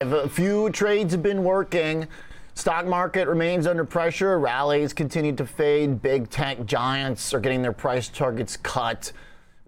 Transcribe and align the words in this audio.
A 0.00 0.28
few 0.28 0.70
trades 0.70 1.10
have 1.12 1.24
been 1.24 1.42
working. 1.42 2.06
Stock 2.54 2.86
market 2.86 3.26
remains 3.26 3.66
under 3.66 3.84
pressure. 3.84 4.38
Rallies 4.38 4.92
continue 4.92 5.34
to 5.34 5.44
fade. 5.44 6.00
Big 6.00 6.30
tech 6.30 6.64
giants 6.66 7.34
are 7.34 7.40
getting 7.40 7.62
their 7.62 7.72
price 7.72 8.06
targets 8.06 8.56
cut. 8.56 9.10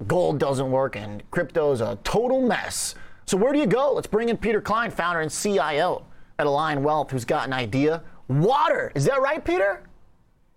Gold 0.07 0.39
doesn't 0.39 0.71
work, 0.71 0.95
and 0.95 1.29
crypto's 1.33 1.81
a 1.81 1.99
total 2.05 2.47
mess. 2.47 2.95
So 3.27 3.37
where 3.37 3.53
do 3.53 3.59
you 3.59 3.67
go? 3.67 3.93
Let's 3.93 4.07
bring 4.07 4.29
in 4.29 4.37
Peter 4.37 4.61
Klein, 4.61 4.93
founder 4.93 5.21
and 5.21 5.33
CIO 5.33 6.07
at 6.39 6.47
Align 6.47 6.85
Wealth, 6.85 7.11
who's 7.11 7.25
got 7.25 7.49
an 7.49 7.53
idea. 7.53 8.01
Water. 8.29 8.93
Is 8.95 9.05
that 9.07 9.21
right, 9.21 9.45
Peter? 9.45 9.83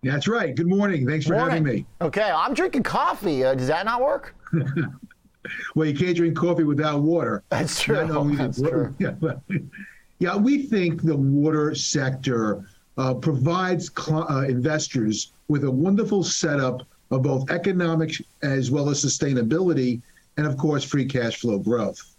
That's 0.04 0.28
right. 0.28 0.54
Good 0.56 0.68
morning. 0.68 1.08
Thanks 1.08 1.26
for 1.26 1.34
Morning. 1.34 1.66
having 1.66 1.78
me. 1.78 1.86
Okay, 2.00 2.30
I'm 2.30 2.54
drinking 2.54 2.84
coffee. 2.84 3.44
Uh, 3.44 3.56
does 3.56 3.70
that 3.70 3.88
not 3.88 4.04
work? 4.04 4.36
Well, 5.76 5.88
you 5.88 5.96
can't 5.98 6.16
drink 6.16 6.36
coffee 6.38 6.64
without 6.64 7.02
water. 7.02 7.44
That's 7.50 7.82
true. 7.82 7.96
Not 8.08 8.12
only 8.12 8.36
the- 8.36 8.44
That's 8.44 8.62
true. 8.62 8.96
Yeah, 9.00 9.14
yeah, 10.20 10.36
we 10.38 10.64
think 10.64 11.02
the 11.02 11.16
water 11.16 11.76
sector 11.76 12.66
uh, 12.98 13.14
provides 13.16 13.92
cl- 13.98 14.30
uh, 14.32 14.44
investors 14.44 15.34
with 15.48 15.64
a 15.66 15.72
wonderful 15.72 16.24
setup 16.24 16.84
of 17.12 17.24
both 17.24 17.50
economic 17.52 18.14
as 18.42 18.72
well 18.72 18.90
as 18.90 19.04
sustainability, 19.04 20.02
and 20.38 20.48
of 20.48 20.58
course, 20.58 20.84
free 20.84 21.06
cash 21.06 21.38
flow 21.42 21.60
growth. 21.60 22.16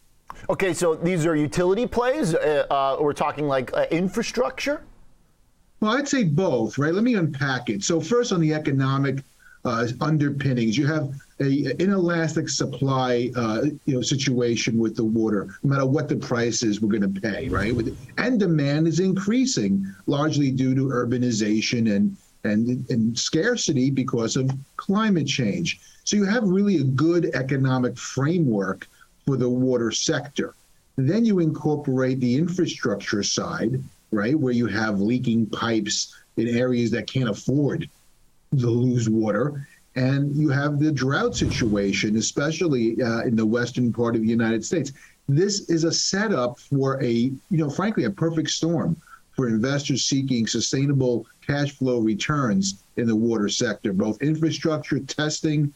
Okay, 0.50 0.74
so 0.74 0.94
these 0.96 1.24
are 1.24 1.34
utility 1.36 1.86
plays. 1.86 2.34
Uh, 2.34 2.66
uh, 2.70 2.96
we're 3.00 3.12
talking 3.12 3.46
like 3.48 3.72
uh, 3.74 3.86
infrastructure. 3.90 4.82
Well, 5.80 5.96
I'd 5.96 6.08
say 6.08 6.24
both, 6.24 6.76
right? 6.78 6.92
Let 6.92 7.04
me 7.04 7.14
unpack 7.14 7.70
it. 7.70 7.82
So 7.82 8.00
first, 8.00 8.32
on 8.32 8.40
the 8.40 8.52
economic 8.52 9.22
uh, 9.64 9.86
underpinnings, 10.00 10.76
you 10.76 10.86
have 10.86 11.10
a 11.40 11.82
inelastic 11.82 12.48
supply, 12.48 13.30
uh, 13.36 13.62
you 13.86 13.94
know, 13.94 14.02
situation 14.02 14.78
with 14.78 14.94
the 14.94 15.04
water. 15.04 15.56
No 15.62 15.70
matter 15.70 15.86
what 15.86 16.08
the 16.08 16.16
price 16.16 16.62
is, 16.62 16.80
we're 16.80 16.96
going 16.96 17.14
to 17.14 17.20
pay, 17.20 17.48
right? 17.48 17.72
And 18.18 18.38
demand 18.38 18.86
is 18.86 19.00
increasing, 19.00 19.86
largely 20.06 20.50
due 20.50 20.74
to 20.74 20.82
urbanization 20.86 21.94
and 21.94 22.16
and 22.44 22.88
and 22.90 23.18
scarcity 23.18 23.90
because 23.90 24.36
of 24.36 24.50
climate 24.76 25.26
change. 25.26 25.80
So 26.04 26.16
you 26.16 26.24
have 26.24 26.44
really 26.44 26.76
a 26.76 26.84
good 26.84 27.34
economic 27.34 27.96
framework 27.96 28.86
for 29.26 29.36
the 29.36 29.48
water 29.48 29.90
sector. 29.90 30.54
Then 30.96 31.24
you 31.24 31.38
incorporate 31.38 32.20
the 32.20 32.36
infrastructure 32.36 33.22
side, 33.22 33.82
right, 34.12 34.38
where 34.38 34.52
you 34.52 34.66
have 34.66 35.00
leaking 35.00 35.46
pipes 35.46 36.14
in 36.36 36.48
areas 36.48 36.90
that 36.90 37.06
can't 37.06 37.30
afford 37.30 37.88
to 38.58 38.68
lose 38.68 39.08
water. 39.08 39.66
And 39.96 40.34
you 40.34 40.48
have 40.48 40.80
the 40.80 40.90
drought 40.90 41.36
situation, 41.36 42.16
especially 42.16 43.00
uh, 43.00 43.22
in 43.22 43.36
the 43.36 43.46
western 43.46 43.92
part 43.92 44.16
of 44.16 44.22
the 44.22 44.28
United 44.28 44.64
States. 44.64 44.92
This 45.28 45.70
is 45.70 45.84
a 45.84 45.92
setup 45.92 46.58
for 46.58 47.02
a, 47.02 47.12
you 47.12 47.40
know, 47.50 47.70
frankly, 47.70 48.04
a 48.04 48.10
perfect 48.10 48.50
storm 48.50 48.96
for 49.34 49.48
investors 49.48 50.04
seeking 50.04 50.46
sustainable 50.46 51.26
cash 51.46 51.72
flow 51.72 52.00
returns 52.00 52.84
in 52.96 53.06
the 53.06 53.16
water 53.16 53.48
sector, 53.48 53.92
both 53.92 54.20
infrastructure 54.22 54.98
testing, 55.00 55.72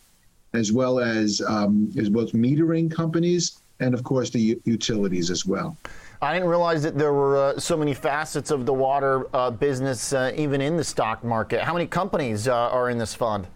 as 0.53 0.73
well 0.73 0.99
as 0.99 1.43
um, 1.47 1.91
as 1.99 2.06
as 2.06 2.33
metering 2.33 2.91
companies, 2.91 3.61
and 3.81 3.95
of 3.95 4.03
course 4.03 4.31
the 4.31 4.41
u- 4.41 4.62
utilities 4.65 5.31
as 5.31 5.45
well. 5.45 5.77
I 6.21 6.33
didn't 6.33 6.49
realize 6.49 6.83
that 6.83 6.99
there 6.99 7.13
were 7.13 7.37
uh, 7.37 7.61
so 7.61 7.77
many 7.77 7.95
facets 7.95 8.51
of 8.51 8.67
the 8.67 8.73
water 8.73 9.35
uh, 9.35 9.53
business, 9.53 10.13
uh, 10.13 10.33
even 10.37 10.61
in 10.61 10.77
the 10.77 10.83
stock 10.83 11.23
market. 11.23 11.61
How 11.61 11.73
many 11.73 11.87
companies 11.87 12.49
uh, 12.49 12.55
are 12.55 12.91
in 12.91 12.99
this 12.99 13.15
fund? 13.15 13.47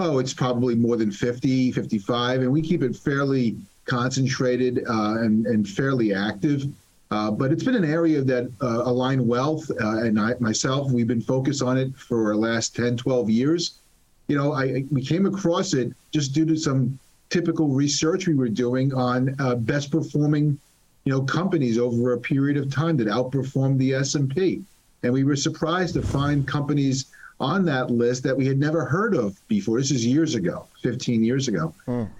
Oh, 0.00 0.18
it's 0.18 0.34
probably 0.34 0.74
more 0.74 0.96
than 0.96 1.12
50, 1.12 1.70
55, 1.70 2.40
and 2.42 2.50
we 2.50 2.62
keep 2.62 2.82
it 2.82 2.96
fairly 2.96 3.56
concentrated 3.84 4.84
uh, 4.88 5.18
and, 5.18 5.46
and 5.46 5.68
fairly 5.68 6.12
active. 6.12 6.64
Uh, 7.12 7.30
but 7.30 7.52
it's 7.52 7.62
been 7.62 7.76
an 7.76 7.84
area 7.84 8.22
that 8.22 8.50
Align 8.60 9.26
Wealth 9.26 9.70
and 9.78 10.20
I, 10.20 10.34
myself, 10.40 10.90
we've 10.90 11.06
been 11.06 11.22
focused 11.22 11.62
on 11.62 11.78
it 11.78 11.96
for 11.96 12.32
the 12.32 12.38
last 12.38 12.74
10, 12.76 12.96
12 12.96 13.30
years. 13.30 13.78
You 14.26 14.36
know, 14.36 14.52
I, 14.52 14.84
we 14.90 15.02
came 15.02 15.26
across 15.26 15.74
it 15.74 15.92
just 16.12 16.34
due 16.34 16.44
to 16.44 16.56
some 16.56 16.98
typical 17.30 17.68
research 17.68 18.26
we 18.26 18.34
were 18.34 18.48
doing 18.48 18.92
on 18.92 19.34
best 19.60 19.90
performing, 19.90 20.58
you 21.08 21.14
know, 21.14 21.22
companies 21.22 21.78
over 21.78 22.12
a 22.12 22.20
period 22.20 22.58
of 22.58 22.70
time 22.70 22.94
that 22.98 23.06
outperformed 23.06 23.78
the 23.78 23.94
S&P. 23.94 24.62
And 25.02 25.10
we 25.10 25.24
were 25.24 25.36
surprised 25.36 25.94
to 25.94 26.02
find 26.02 26.46
companies 26.46 27.06
on 27.40 27.64
that 27.64 27.90
list 27.90 28.22
that 28.24 28.36
we 28.36 28.46
had 28.46 28.58
never 28.58 28.84
heard 28.84 29.14
of 29.16 29.34
before. 29.48 29.78
This 29.78 29.90
is 29.90 30.04
years 30.04 30.34
ago, 30.34 30.68
15 30.82 31.24
years 31.24 31.48
ago. 31.48 31.72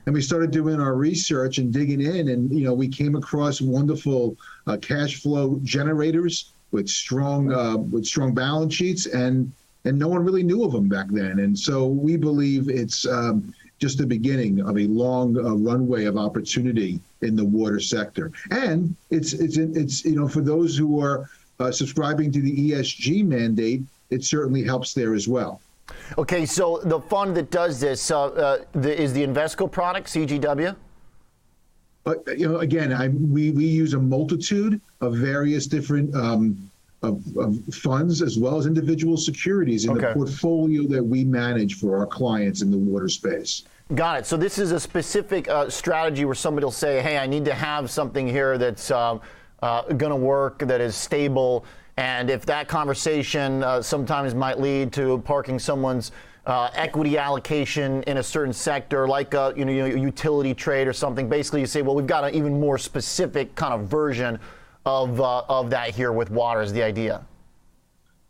And 0.06 0.14
we 0.14 0.22
started 0.22 0.52
doing 0.52 0.80
our 0.80 0.94
research 0.94 1.58
and 1.58 1.70
digging 1.70 2.00
in, 2.00 2.28
and 2.28 2.50
you 2.50 2.64
know, 2.64 2.72
we 2.72 2.88
came 2.88 3.14
across 3.14 3.60
wonderful 3.60 4.38
uh, 4.66 4.78
cash 4.78 5.20
flow 5.20 5.60
generators 5.64 6.54
with 6.70 6.88
strong 6.88 7.52
uh, 7.52 7.76
with 7.76 8.06
strong 8.06 8.32
balance 8.32 8.72
sheets, 8.72 9.04
and 9.04 9.52
and 9.84 9.98
no 9.98 10.08
one 10.08 10.24
really 10.24 10.42
knew 10.42 10.64
of 10.64 10.72
them 10.72 10.88
back 10.88 11.08
then. 11.10 11.40
And 11.40 11.58
so 11.58 11.86
we 11.86 12.16
believe 12.16 12.70
it's 12.70 13.06
um, 13.06 13.52
just 13.78 13.98
the 13.98 14.06
beginning 14.06 14.60
of 14.60 14.76
a 14.76 14.86
long 14.86 15.36
uh, 15.36 15.54
runway 15.54 16.04
of 16.04 16.16
opportunity 16.16 17.00
in 17.22 17.36
the 17.36 17.44
water 17.44 17.80
sector, 17.80 18.32
and 18.50 18.94
it's 19.10 19.32
it's 19.32 19.56
it's 19.56 20.04
you 20.04 20.16
know 20.16 20.28
for 20.28 20.40
those 20.40 20.76
who 20.76 21.00
are 21.00 21.28
uh, 21.60 21.70
subscribing 21.70 22.32
to 22.32 22.40
the 22.40 22.70
ESG 22.70 23.24
mandate, 23.24 23.82
it 24.10 24.24
certainly 24.24 24.62
helps 24.62 24.94
there 24.94 25.14
as 25.14 25.28
well. 25.28 25.60
Okay, 26.18 26.44
so 26.44 26.80
the 26.84 27.00
fund 27.00 27.36
that 27.36 27.50
does 27.50 27.80
this 27.80 28.10
uh, 28.10 28.26
uh, 28.26 28.58
the, 28.72 29.00
is 29.00 29.12
the 29.12 29.26
Invesco 29.26 29.70
product, 29.70 30.08
CGW? 30.08 30.76
But 32.04 32.38
you 32.38 32.48
know, 32.48 32.58
again, 32.58 32.92
I, 32.92 33.08
we 33.08 33.50
we 33.52 33.66
use 33.66 33.94
a 33.94 33.98
multitude 33.98 34.80
of 35.00 35.14
various 35.14 35.66
different 35.66 36.14
um, 36.14 36.70
of, 37.02 37.22
of 37.36 37.58
funds 37.72 38.22
as 38.22 38.38
well 38.38 38.58
as 38.58 38.66
individual 38.66 39.16
securities 39.16 39.84
in 39.84 39.92
Okay. 39.92 40.08
the 40.08 40.14
portfolio 40.14 40.86
that 40.88 41.02
we 41.02 41.24
manage 41.24 41.74
for 41.78 41.96
our 41.96 42.06
clients 42.06 42.62
in 42.62 42.70
the 42.70 42.78
water 42.78 43.08
space. 43.08 43.64
Got 43.94 44.20
it. 44.20 44.26
So 44.26 44.36
this 44.36 44.58
is 44.58 44.72
a 44.72 44.80
specific 44.80 45.48
uh, 45.48 45.70
strategy 45.70 46.24
where 46.24 46.34
somebody 46.34 46.64
will 46.64 46.72
say, 46.72 47.00
"Hey, 47.00 47.16
I 47.16 47.26
need 47.26 47.44
to 47.46 47.54
have 47.54 47.90
something 47.90 48.26
here 48.26 48.58
that's 48.58 48.90
um, 48.90 49.20
uh, 49.62 49.82
going 49.82 50.10
to 50.10 50.16
work, 50.16 50.58
that 50.58 50.80
is 50.80 50.94
stable." 50.94 51.64
And 51.96 52.30
if 52.30 52.44
that 52.46 52.68
conversation 52.68 53.62
uh, 53.62 53.80
sometimes 53.80 54.34
might 54.34 54.60
lead 54.60 54.92
to 54.94 55.18
parking 55.20 55.58
someone's 55.58 56.12
uh, 56.46 56.70
equity 56.74 57.16
allocation 57.16 58.02
in 58.04 58.18
a 58.18 58.22
certain 58.22 58.52
sector, 58.52 59.08
like 59.08 59.32
a 59.32 59.54
you 59.56 59.64
know 59.64 59.72
a 59.86 59.98
utility 59.98 60.52
trade 60.52 60.86
or 60.86 60.92
something, 60.92 61.26
basically 61.28 61.60
you 61.60 61.66
say, 61.66 61.80
"Well, 61.80 61.94
we've 61.94 62.06
got 62.06 62.24
an 62.24 62.34
even 62.34 62.60
more 62.60 62.76
specific 62.76 63.54
kind 63.54 63.72
of 63.72 63.88
version 63.88 64.38
of 64.88 65.20
uh, 65.20 65.42
of 65.48 65.70
that 65.70 65.94
here 65.94 66.12
with 66.12 66.30
water." 66.30 66.62
Is 66.62 66.72
the 66.72 66.82
idea? 66.82 67.24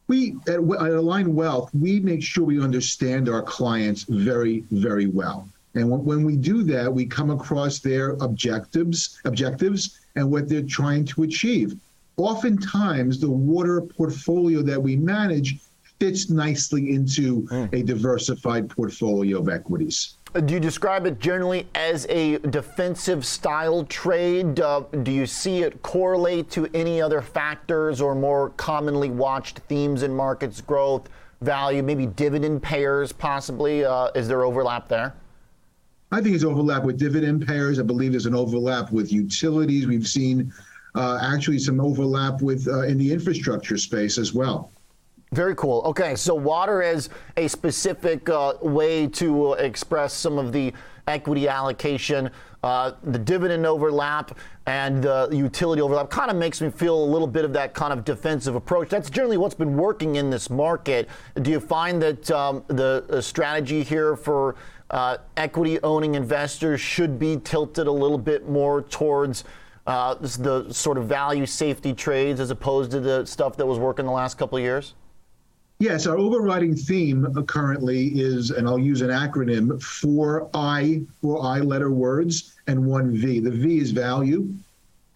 We 0.08 0.36
at, 0.48 0.54
at 0.56 0.92
Align 1.04 1.34
Wealth, 1.34 1.70
we 1.74 2.00
make 2.00 2.22
sure 2.22 2.44
we 2.44 2.60
understand 2.60 3.28
our 3.28 3.42
clients 3.42 4.02
very, 4.04 4.64
very 4.70 5.06
well. 5.06 5.48
And 5.74 5.91
when, 5.91 6.04
when 6.04 6.24
we 6.24 6.36
do 6.36 6.62
that, 6.64 6.92
we 6.92 7.04
come 7.06 7.30
across 7.30 7.78
their 7.78 8.10
objectives, 8.20 9.20
objectives, 9.24 10.00
and 10.16 10.30
what 10.30 10.48
they're 10.48 10.62
trying 10.62 11.04
to 11.12 11.22
achieve. 11.22 11.76
Oftentimes, 12.16 13.20
the 13.20 13.30
water 13.30 13.80
portfolio 13.80 14.62
that 14.62 14.82
we 14.82 14.96
manage 14.96 15.58
fits 16.00 16.30
nicely 16.30 16.94
into 16.94 17.46
a 17.72 17.82
diversified 17.82 18.70
portfolio 18.70 19.38
of 19.38 19.48
equities. 19.48 20.14
Do 20.34 20.53
you 20.53 20.61
describe 20.61 21.06
it 21.06 21.19
generally 21.19 21.69
as 21.75 22.06
a 22.11 22.37
defensive 22.39 23.25
style 23.25 23.84
trade? 23.84 24.61
Uh, 24.61 24.81
do 25.03 25.11
you 25.11 25.25
see 25.25 25.62
it 25.62 25.83
correlate 25.83 26.50
to 26.50 26.69
any 26.75 27.00
other 27.00 27.22
factors 27.22 28.03
or 28.03 28.15
more 28.15 28.50
commonly 28.50 29.09
watched 29.09 29.61
themes 29.61 30.03
in 30.03 30.15
markets, 30.15 30.61
growth, 30.61 31.09
value, 31.41 31.83
maybe 31.83 32.05
dividend 32.05 32.62
payers 32.62 33.11
possibly? 33.11 33.87
Uh, 33.87 34.11
is 34.15 34.28
there 34.28 34.44
overlap 34.44 34.87
there? 34.87 35.15
I 36.12 36.17
think 36.17 36.33
there's 36.33 36.44
overlap 36.44 36.84
with 36.84 36.99
dividend 36.99 37.47
payers. 37.47 37.78
I 37.78 37.83
believe 37.83 38.11
there's 38.11 38.27
an 38.27 38.34
overlap 38.34 38.93
with 38.93 39.11
utilities. 39.11 39.87
We've 39.87 40.06
seen 40.06 40.53
uh, 40.94 41.19
actually 41.22 41.59
some 41.59 41.81
overlap 41.81 42.43
with 42.43 42.69
uh, 42.69 42.83
in 42.83 42.99
the 42.99 43.11
infrastructure 43.11 43.79
space 43.79 44.19
as 44.19 44.35
well. 44.35 44.73
Very 45.32 45.54
cool. 45.56 45.82
Okay, 45.84 46.16
so 46.16 46.34
water 46.34 46.80
is 46.80 47.10
a 47.36 47.48
specific 47.48 48.28
uh, 48.30 48.54
way 48.62 49.06
to 49.08 49.52
express 49.54 50.14
some 50.14 50.38
of 50.38 50.52
the 50.52 50.72
equity 51.06 51.48
allocation. 51.48 52.30
Uh, 52.62 52.92
the 53.02 53.19
dividend 53.19 53.66
overlap 53.66 54.36
and 54.66 55.04
the 55.04 55.28
utility 55.30 55.82
overlap 55.82 56.08
kind 56.08 56.30
of 56.30 56.36
makes 56.36 56.60
me 56.60 56.70
feel 56.70 57.02
a 57.02 57.04
little 57.04 57.26
bit 57.26 57.44
of 57.44 57.52
that 57.52 57.75
kind 57.75 57.92
of 57.92 58.04
defensive 58.04 58.54
approach. 58.54 58.88
That's 58.88 59.10
generally 59.10 59.36
what's 59.36 59.54
been 59.54 59.76
working 59.76 60.16
in 60.16 60.30
this 60.30 60.48
market. 60.48 61.08
Do 61.42 61.50
you 61.50 61.60
find 61.60 62.00
that 62.02 62.30
um, 62.30 62.64
the, 62.69 63.04
the 63.06 63.22
strategy 63.22 63.82
here 63.82 64.16
for 64.16 64.56
uh, 64.90 65.19
equity 65.36 65.78
owning 65.82 66.14
investors 66.14 66.80
should 66.80 67.19
be 67.19 67.36
tilted 67.36 67.86
a 67.86 67.92
little 67.92 68.19
bit 68.19 68.48
more 68.48 68.82
towards? 68.82 69.44
Uh, 69.86 70.14
the 70.16 70.66
sort 70.70 70.98
of 70.98 71.06
value 71.06 71.46
safety 71.46 71.94
trades 71.94 72.40
as 72.40 72.50
opposed 72.50 72.90
to 72.90 73.00
the 73.00 73.25
stuff 73.25 73.56
that 73.56 73.64
was 73.64 73.78
working 73.78 74.04
the 74.04 74.12
last 74.12 74.36
couple 74.36 74.58
of 74.58 74.62
years? 74.62 74.94
Yes, 75.80 76.08
our 76.08 76.19
overriding 76.19 76.75
theme 76.75 77.25
uh, 77.25 77.42
currently 77.42 78.08
is, 78.08 78.50
and 78.50 78.66
I'll 78.66 78.80
use 78.80 79.00
an 79.00 79.10
acronym, 79.10 79.80
four 79.80 80.50
I, 80.52 81.02
four 81.20 81.40
I 81.40 81.60
letter 81.60 81.92
words 81.92 82.56
and 82.66 82.84
one 82.84 83.16
V. 83.16 83.38
The 83.38 83.52
V 83.52 83.78
is 83.78 83.92
value, 83.92 84.52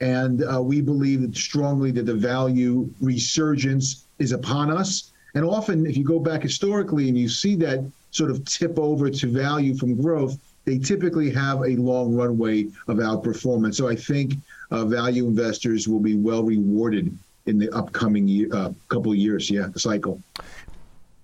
And 0.03 0.45
uh, 0.45 0.63
we 0.63 0.81
believe 0.81 1.37
strongly 1.37 1.91
that 1.93 2.07
the 2.07 2.15
value 2.15 2.89
resurgence 3.01 4.05
is 4.21 4.31
upon 4.31 4.71
us. 4.71 5.13
And 5.35 5.45
often, 5.45 5.85
if 5.85 5.97
you 5.97 6.05
go 6.05 6.21
back 6.21 6.43
historically 6.43 7.09
and 7.09 7.19
you 7.19 7.29
see 7.29 7.57
that 7.57 7.85
sort 8.13 8.31
of 8.31 8.45
tip 8.45 8.79
over 8.79 9.11
to 9.11 9.27
value 9.27 9.75
from 9.77 10.01
growth, 10.01 10.39
they 10.65 10.79
typically 10.79 11.31
have 11.31 11.61
a 11.63 11.75
long 11.77 12.15
runway 12.15 12.65
of 12.87 12.99
outperformance. 12.99 13.75
So 13.75 13.89
I 13.89 13.97
think 13.97 14.35
uh, 14.71 14.85
value 14.85 15.27
investors 15.27 15.89
will 15.89 16.01
be 16.01 16.17
well 16.17 16.45
rewarded 16.45 17.17
in 17.47 17.59
the 17.59 17.71
upcoming 17.71 18.29
year, 18.29 18.49
uh, 18.53 18.73
couple 18.89 19.15
years. 19.15 19.51
Yeah, 19.51 19.69
the 19.73 19.81
cycle. 19.81 20.21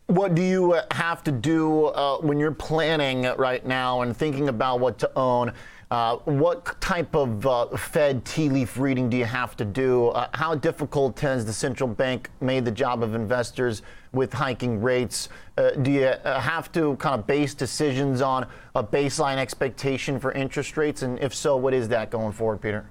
What 0.06 0.35
do 0.35 0.43
you 0.43 0.73
uh, 0.73 0.87
have 0.93 1.23
to 1.25 1.32
do 1.32 1.87
uh, 1.87 2.19
when 2.19 2.38
you're 2.38 2.53
planning 2.53 3.25
right 3.37 3.65
now 3.67 4.00
and 4.00 4.17
thinking 4.17 4.49
about 4.49 4.81
what 4.81 4.99
to 5.00 5.11
own? 5.17 5.53
Uh, 5.91 6.17
what 6.25 6.79
type 6.82 7.15
of 7.15 7.47
uh, 7.47 7.67
Fed 7.76 8.23
tea 8.25 8.50
leaf 8.50 8.79
reading 8.79 9.09
do 9.09 9.17
you 9.17 9.25
have 9.25 9.56
to 9.56 9.65
do? 9.65 10.09
Uh, 10.09 10.29
how 10.35 10.55
difficult 10.55 11.19
has 11.20 11.47
the 11.47 11.53
central 11.53 11.88
bank 11.88 12.31
made 12.43 12.64
the 12.64 12.71
job 12.71 13.03
of 13.03 13.14
investors 13.14 13.81
with 14.12 14.32
hiking 14.32 14.82
rates? 14.82 15.31
Uh, 15.56 15.71
do 15.71 15.91
you 15.91 16.05
uh, 16.05 16.41
have 16.41 16.71
to 16.73 16.94
kind 16.97 17.19
of 17.19 17.26
base 17.26 17.55
decisions 17.55 18.21
on 18.21 18.47
a 18.75 18.85
baseline 18.85 19.38
expectation 19.38 20.21
for 20.21 20.32
interest 20.32 20.76
rates? 20.76 21.00
And 21.03 21.19
if 21.21 21.35
so, 21.35 21.56
what 21.56 21.73
is 21.73 21.88
that 21.88 22.11
going 22.11 22.32
forward, 22.32 22.61
Peter? 22.61 22.91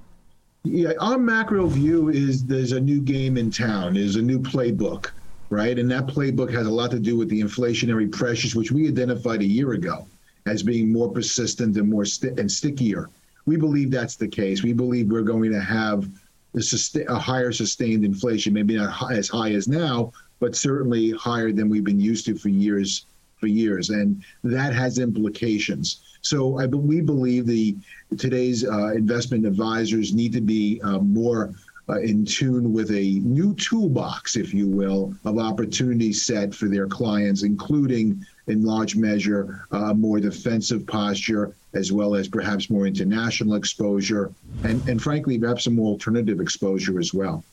Yeah, 0.63 0.93
our 0.99 1.17
macro 1.17 1.67
view 1.67 2.09
is 2.09 2.45
there's 2.45 2.73
a 2.73 2.79
new 2.79 3.01
game 3.01 3.37
in 3.37 3.49
town, 3.51 3.93
there's 3.93 4.17
a 4.17 4.21
new 4.21 4.39
playbook, 4.39 5.11
right? 5.49 5.77
And 5.79 5.89
that 5.91 6.07
playbook 6.07 6.51
has 6.53 6.67
a 6.67 6.71
lot 6.71 6.91
to 6.91 6.99
do 6.99 7.17
with 7.17 7.29
the 7.29 7.41
inflationary 7.41 8.11
pressures, 8.11 8.55
which 8.55 8.71
we 8.71 8.87
identified 8.87 9.41
a 9.41 9.45
year 9.45 9.73
ago 9.73 10.07
as 10.45 10.63
being 10.63 10.91
more 10.91 11.11
persistent 11.11 11.77
and 11.77 11.89
more 11.89 12.05
st- 12.05 12.39
and 12.39 12.51
stickier. 12.51 13.09
We 13.45 13.55
believe 13.55 13.91
that's 13.91 14.17
the 14.17 14.27
case. 14.27 14.63
We 14.63 14.73
believe 14.73 15.09
we're 15.09 15.21
going 15.21 15.51
to 15.51 15.61
have 15.61 16.09
a, 16.55 17.03
a 17.07 17.15
higher 17.15 17.51
sustained 17.51 18.03
inflation, 18.03 18.53
maybe 18.53 18.75
not 18.75 18.91
high, 18.91 19.15
as 19.15 19.29
high 19.29 19.51
as 19.51 19.67
now, 19.67 20.11
but 20.39 20.55
certainly 20.55 21.11
higher 21.11 21.51
than 21.51 21.69
we've 21.69 21.83
been 21.83 21.99
used 21.99 22.25
to 22.25 22.35
for 22.35 22.49
years 22.49 23.05
for 23.37 23.47
years, 23.47 23.89
and 23.89 24.23
that 24.43 24.73
has 24.73 24.99
implications. 24.99 26.01
So 26.21 26.59
I, 26.59 26.65
we 26.65 27.01
believe 27.01 27.45
the 27.45 27.77
today's 28.17 28.65
uh, 28.65 28.93
investment 28.93 29.45
advisors 29.45 30.13
need 30.13 30.33
to 30.33 30.41
be 30.41 30.81
uh, 30.83 30.99
more 30.99 31.53
uh, 31.89 31.99
in 31.99 32.25
tune 32.25 32.73
with 32.73 32.91
a 32.91 33.19
new 33.19 33.55
toolbox, 33.55 34.35
if 34.35 34.53
you 34.53 34.67
will, 34.67 35.15
of 35.23 35.37
opportunity 35.37 36.11
set 36.11 36.53
for 36.53 36.67
their 36.67 36.87
clients, 36.87 37.43
including 37.43 38.25
in 38.47 38.63
large 38.63 38.95
measure 38.97 39.65
a 39.71 39.93
more 39.93 40.19
defensive 40.19 40.85
posture, 40.85 41.55
as 41.73 41.91
well 41.91 42.15
as 42.15 42.27
perhaps 42.27 42.69
more 42.69 42.87
international 42.87 43.55
exposure, 43.55 44.33
and, 44.63 44.85
and 44.89 45.01
frankly, 45.01 45.37
perhaps 45.37 45.63
some 45.63 45.75
more 45.75 45.91
alternative 45.91 46.41
exposure 46.41 46.99
as 46.99 47.13
well. 47.13 47.43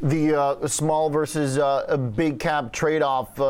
The 0.00 0.40
uh, 0.40 0.68
small 0.68 1.10
versus 1.10 1.58
uh, 1.58 1.96
big 1.96 2.38
cap 2.38 2.72
trade 2.72 3.02
off. 3.02 3.40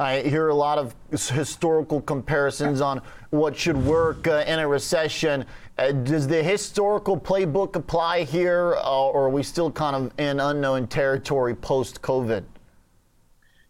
Uh, 0.00 0.04
I 0.04 0.22
hear 0.22 0.48
a 0.48 0.54
lot 0.54 0.78
of 0.78 0.94
historical 1.12 2.00
comparisons 2.00 2.80
on 2.80 3.02
what 3.30 3.54
should 3.54 3.76
work 3.76 4.26
uh, 4.26 4.44
in 4.46 4.58
a 4.58 4.66
recession. 4.66 5.44
Uh, 5.76 5.92
does 5.92 6.26
the 6.26 6.42
historical 6.42 7.20
playbook 7.20 7.76
apply 7.76 8.24
here, 8.24 8.76
uh, 8.76 9.08
or 9.08 9.26
are 9.26 9.30
we 9.30 9.42
still 9.42 9.70
kind 9.70 9.94
of 9.94 10.12
in 10.18 10.40
unknown 10.40 10.86
territory 10.86 11.54
post 11.54 12.00
COVID? 12.00 12.44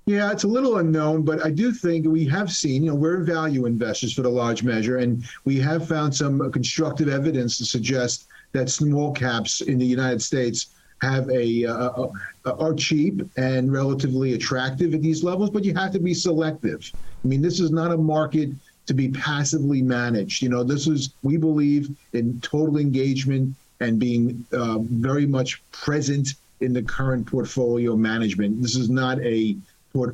Yeah, 0.07 0.31
it's 0.31 0.45
a 0.45 0.49
little 0.49 0.79
unknown, 0.79 1.23
but 1.23 1.45
I 1.45 1.51
do 1.51 1.73
think 1.73 2.07
we 2.07 2.27
have 2.27 2.51
seen, 2.51 2.85
you 2.85 2.91
know, 2.91 2.97
we're 2.97 3.23
value 3.23 3.67
investors 3.67 4.13
for 4.13 4.23
the 4.23 4.31
large 4.31 4.63
measure, 4.63 4.99
and 4.99 5.25
we 5.45 5.59
have 5.59 5.89
found 5.89 6.15
some 6.15 6.51
constructive 6.53 7.09
evidence 7.09 7.59
to 7.59 7.65
suggest 7.65 8.27
that 8.53 8.71
small 8.71 9.13
caps 9.13 9.61
in 9.61 9.79
the 9.79 9.87
United 9.87 10.23
States 10.23 10.69
have 11.03 11.29
a 11.31 11.65
uh, 11.65 12.07
uh, 12.45 12.53
are 12.59 12.75
cheap 12.75 13.23
and 13.37 13.73
relatively 13.73 14.35
attractive 14.35 14.95
at 14.95 15.03
these 15.03 15.25
levels, 15.25 15.51
but 15.51 15.65
you 15.65 15.75
have 15.75 15.93
to 15.93 16.01
be 16.01 16.15
selective. 16.15 16.93
I 17.25 17.29
mean, 17.29 17.43
this 17.43 17.61
is 17.61 17.71
not 17.71 17.93
a 17.93 17.97
market 17.97 18.51
to 18.87 18.95
be 18.95 19.11
passively 19.11 19.83
managed. 19.83 20.43
You 20.43 20.49
know, 20.49 20.65
this 20.65 20.87
is 20.87 21.15
we 21.23 21.37
believe 21.37 21.89
in 22.13 22.41
total 22.41 22.79
engagement 22.79 23.55
and 23.81 23.99
being 23.99 24.45
uh, 24.53 24.79
very 24.81 25.27
much 25.27 25.63
present 25.71 26.35
in 26.61 26.73
the 26.73 26.83
current 26.83 27.27
portfolio 27.27 27.97
management. 27.97 28.61
This 28.61 28.77
is 28.77 28.91
not 28.91 29.19
a 29.21 29.57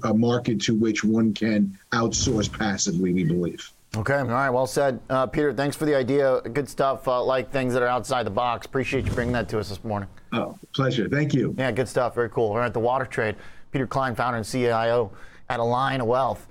a 0.04 0.14
market 0.14 0.58
to 0.62 0.74
which 0.74 1.04
one 1.04 1.34
can 1.34 1.78
outsource 1.92 2.50
passively. 2.50 3.12
We 3.12 3.24
believe. 3.24 3.70
Okay. 3.96 4.14
All 4.18 4.24
right. 4.26 4.50
Well 4.50 4.66
said, 4.66 5.00
uh, 5.08 5.26
Peter. 5.26 5.52
Thanks 5.52 5.74
for 5.74 5.86
the 5.86 5.94
idea. 5.94 6.40
Good 6.52 6.68
stuff. 6.68 7.08
Uh, 7.08 7.22
like 7.24 7.50
things 7.50 7.72
that 7.72 7.82
are 7.82 7.88
outside 7.88 8.26
the 8.26 8.30
box. 8.30 8.66
Appreciate 8.66 9.06
you 9.06 9.12
bringing 9.12 9.32
that 9.32 9.48
to 9.50 9.58
us 9.58 9.70
this 9.70 9.82
morning. 9.84 10.08
Oh, 10.32 10.58
pleasure. 10.74 11.08
Thank 11.08 11.32
you. 11.32 11.54
Yeah, 11.56 11.70
good 11.72 11.88
stuff. 11.88 12.14
Very 12.14 12.28
cool. 12.28 12.52
We're 12.52 12.62
at 12.62 12.74
the 12.74 12.80
Water 12.80 13.06
Trade. 13.06 13.36
Peter 13.72 13.86
Klein, 13.86 14.14
founder 14.14 14.36
and 14.38 14.46
CIO 14.46 15.12
at 15.48 15.60
Align 15.60 16.04
Wealth. 16.04 16.46